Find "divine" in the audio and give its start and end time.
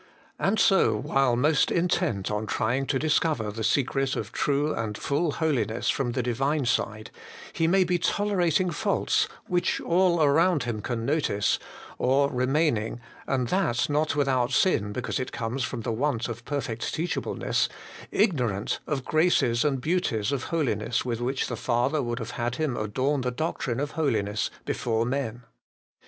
6.23-6.65